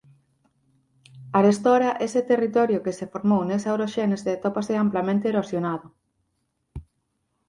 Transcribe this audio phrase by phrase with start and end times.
[1.39, 5.87] Arestora esa territorio que se formou nesa oroxénese atópase amplamente erosionado.